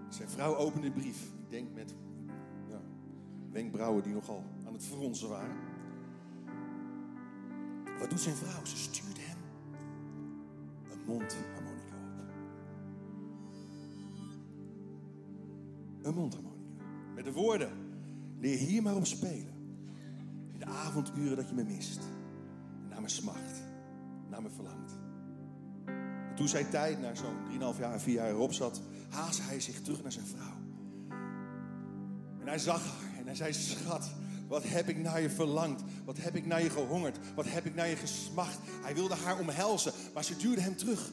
[0.09, 1.23] Zijn vrouw opende de brief.
[1.23, 1.95] Ik denk met
[2.69, 2.81] ja,
[3.51, 5.57] wenkbrauwen die nogal aan het fronsen waren.
[7.99, 8.65] Wat doet zijn vrouw?
[8.65, 9.39] Ze stuurt hem
[10.91, 11.76] een mondharmonica
[16.07, 16.85] Een mondharmonica.
[17.14, 17.71] Met de woorden:
[18.38, 19.55] leer hier maar op spelen.
[20.53, 22.01] In de avonduren dat je me mist.
[22.88, 23.62] Naar me smacht.
[24.29, 24.92] Naar me verlangt.
[26.29, 29.83] En toen zijn tijd, na zo'n 3,5 jaar, 4 jaar erop zat, haastte hij zich
[29.83, 30.57] terug naar zijn vrouw.
[32.40, 34.11] En hij zag haar en hij zei: Schat,
[34.49, 35.83] wat heb ik naar je verlangd?
[36.05, 37.19] Wat heb ik naar je gehongerd?
[37.35, 38.59] Wat heb ik naar je gesmacht?
[38.83, 41.11] Hij wilde haar omhelzen, maar ze duwde hem terug.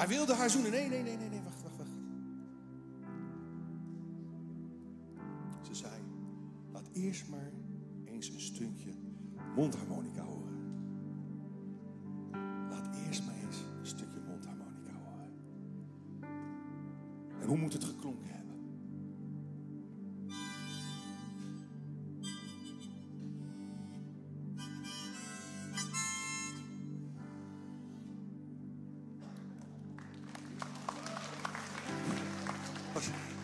[0.00, 0.70] Hij wilde haar zoenen.
[0.70, 1.90] Nee, nee, nee, nee, nee, wacht, wacht, wacht.
[5.62, 5.92] Ze zei,
[6.72, 7.52] laat eerst maar
[8.04, 8.92] eens een stukje
[9.56, 10.58] mondharmonica horen.
[12.68, 15.32] Laat eerst maar eens een stukje mondharmonica horen.
[17.40, 18.39] En hoe moet het geklonken hebben?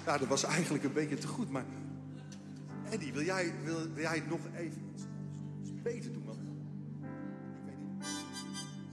[0.07, 1.65] Ja, dat was eigenlijk een beetje te goed, maar...
[2.91, 4.83] Eddie, wil jij, wil, wil jij het nog even
[5.83, 6.25] beter doen?
[6.25, 6.45] Want ik
[7.65, 8.07] weet niet.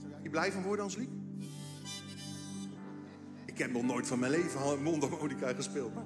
[0.00, 0.90] Zou jij blij van worden?
[3.44, 6.04] Ik heb nog nooit van mijn leven een mondharmonica gespeeld, maar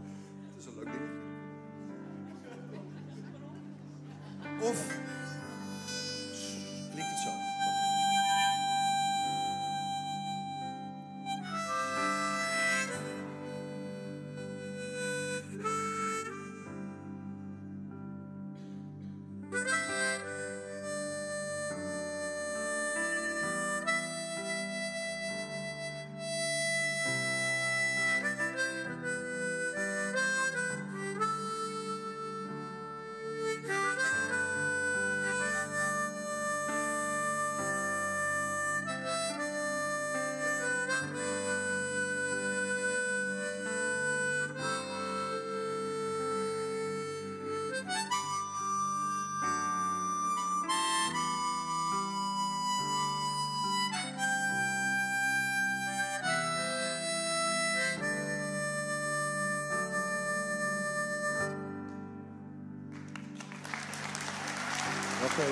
[65.38, 65.44] Ik.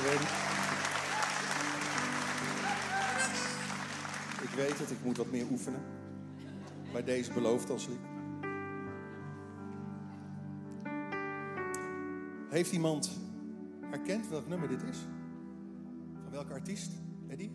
[4.42, 5.80] Ik weet het, ik moet wat meer oefenen.
[6.92, 8.04] Bij deze belooft als liep.
[12.48, 13.10] Heeft iemand
[13.90, 14.98] herkend welk nummer dit is?
[16.22, 16.92] Van welke artiest?
[17.28, 17.52] Eddie?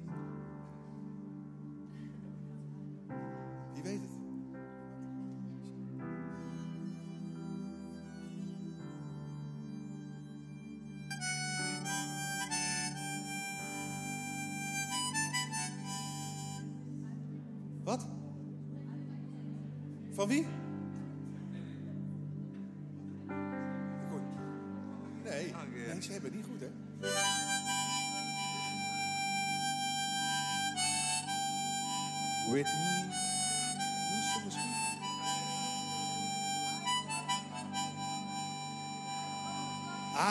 [32.52, 32.92] Misschien?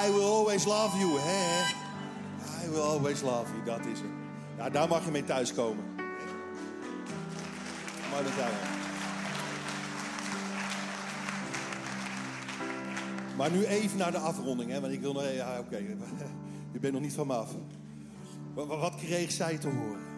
[0.04, 1.62] I will always love you, hè?
[2.64, 4.10] I will always love you, dat is het.
[4.56, 5.84] Ja, daar mag je mee thuiskomen.
[8.10, 8.32] Maar dat.
[13.36, 14.80] Maar nu even naar de afronding, hè?
[14.80, 15.32] Want ik wil nog.
[15.32, 15.76] Ja, oké.
[16.72, 17.50] Je bent nog niet van me af.
[18.54, 20.09] Wat kreeg zij te horen?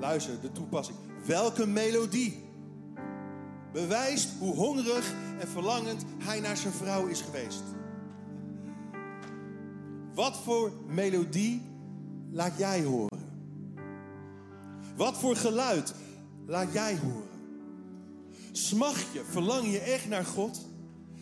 [0.00, 0.98] Luister, de toepassing.
[1.26, 2.42] Welke melodie
[3.72, 7.62] bewijst hoe hongerig en verlangend hij naar zijn vrouw is geweest?
[10.14, 11.62] Wat voor melodie
[12.30, 13.18] laat jij horen?
[14.96, 15.94] Wat voor geluid
[16.46, 17.28] laat jij horen?
[18.52, 20.66] Smacht je, verlang je echt naar God?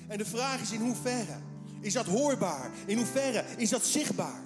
[0.08, 1.36] En de vraag is in hoeverre
[1.80, 2.70] is dat hoorbaar?
[2.86, 4.42] In hoeverre is dat zichtbaar?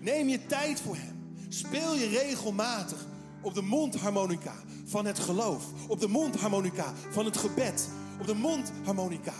[0.00, 1.34] Neem je tijd voor Hem.
[1.48, 3.06] Speel je regelmatig
[3.46, 4.54] op de mondharmonica
[4.84, 5.64] van het geloof.
[5.88, 7.88] Op de mondharmonica van het gebed.
[8.20, 9.32] Op de mondharmonica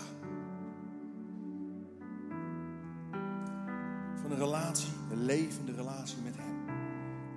[4.20, 6.76] van een relatie, een levende relatie met Hem.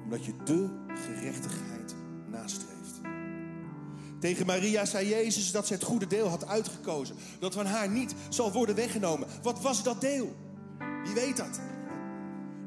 [0.03, 1.95] Omdat je de gerechtigheid
[2.31, 3.01] nastreeft.
[4.19, 7.15] Tegen Maria zei Jezus dat ze het goede deel had uitgekozen.
[7.39, 9.27] Dat van haar niet zal worden weggenomen.
[9.41, 10.35] Wat was dat deel?
[11.03, 11.59] Wie weet dat?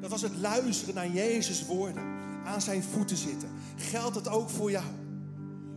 [0.00, 2.02] Dat was het luisteren naar Jezus' woorden.
[2.44, 3.51] Aan zijn voeten zitten.
[3.76, 4.84] Geldt het ook voor jou?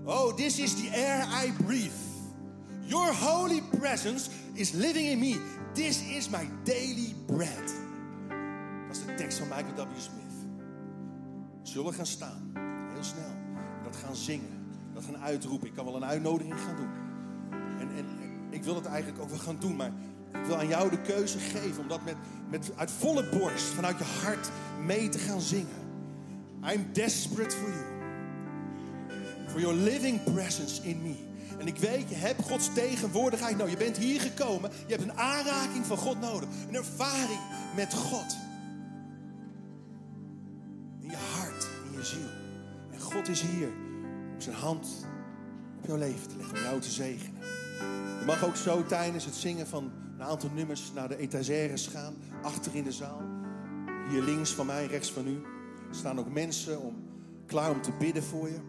[0.04, 2.06] Oh, this is the air I breathe.
[2.88, 5.40] Your holy presence is living in me.
[5.74, 7.74] This is my daily bread.
[8.88, 10.00] Dat is de tekst van Michael W.
[10.00, 10.48] Smith.
[11.64, 12.52] Zullen gaan staan,
[12.94, 13.32] heel snel.
[13.84, 15.68] Dat gaan zingen, dat gaan uitroepen.
[15.68, 16.90] Ik kan wel een uitnodiging gaan doen.
[17.80, 18.06] En, en,
[18.50, 19.92] ik wil het eigenlijk ook wel gaan doen, maar
[20.34, 22.16] ik wil aan jou de keuze geven om dat met,
[22.50, 24.50] met uit volle borst, vanuit je hart
[24.86, 25.85] mee te gaan zingen.
[26.66, 27.86] I'm desperate for you.
[29.48, 31.16] For your living presence in me.
[31.60, 34.72] En ik weet, je hebt Gods tegenwoordigheid Nou, Je bent hier gekomen.
[34.88, 36.50] Je hebt een aanraking van God nodig.
[36.68, 37.40] Een ervaring
[37.76, 38.36] met God.
[41.00, 42.30] In je hart, in je ziel.
[42.92, 43.68] En God is hier
[44.34, 45.06] om zijn hand
[45.78, 46.58] op jouw leven te leggen.
[46.58, 47.42] Om jou te zegenen.
[48.20, 52.16] Je mag ook zo tijdens het zingen van een aantal nummers naar de etagères gaan.
[52.42, 53.22] Achter in de zaal.
[54.10, 55.55] Hier links van mij, rechts van u.
[55.96, 56.96] Er staan ook mensen om,
[57.46, 58.60] klaar om te bidden voor je.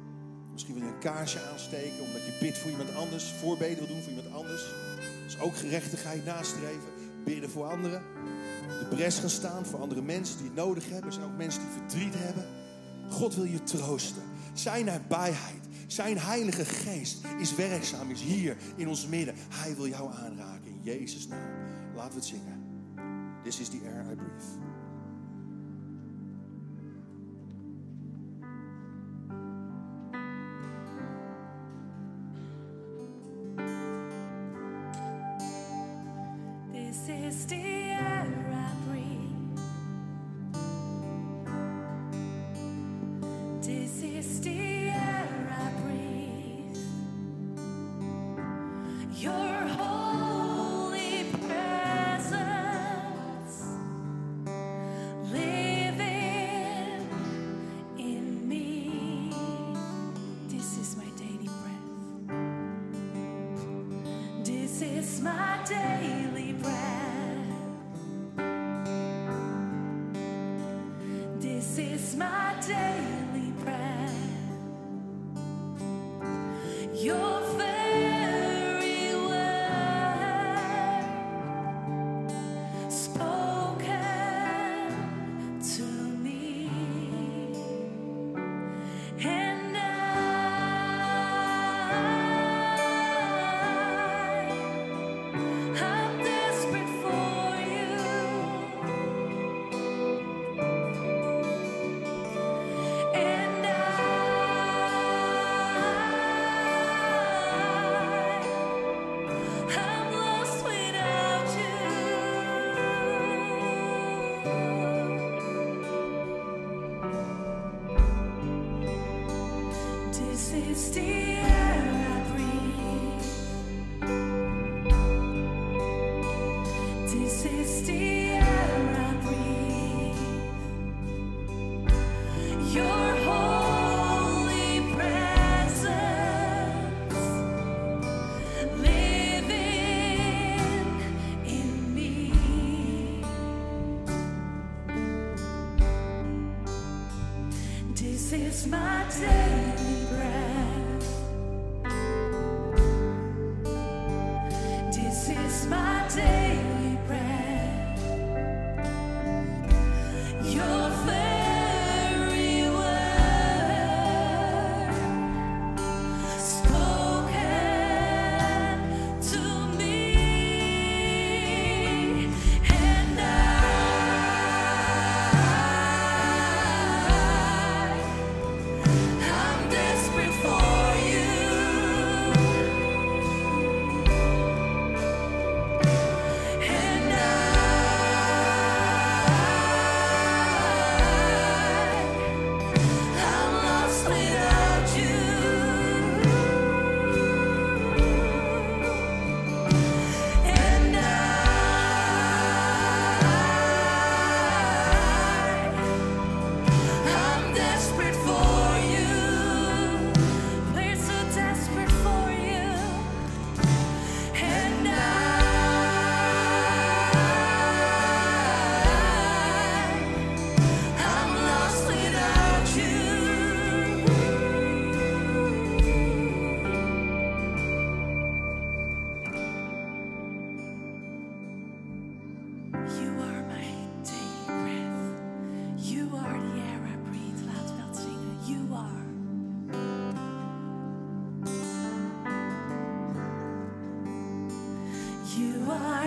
[0.53, 3.33] Misschien wil je een kaarsje aansteken omdat je bidt voor iemand anders.
[3.33, 4.65] Voorbeden wil doen voor iemand anders.
[5.25, 6.89] Dus ook gerechtigheid nastreven.
[7.25, 8.03] Bidden voor anderen.
[8.79, 11.07] De pres gaan staan voor andere mensen die het nodig hebben.
[11.07, 12.45] Er zijn ook mensen die verdriet hebben.
[13.09, 14.23] God wil je troosten.
[14.53, 19.35] Zijn nabijheid, zijn heilige geest is werkzaam, is hier in ons midden.
[19.49, 21.51] Hij wil jou aanraken in Jezus' naam.
[21.95, 22.65] Laten we het zingen.
[23.43, 24.86] This is the air I breathe.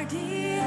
[0.10, 0.59] dear.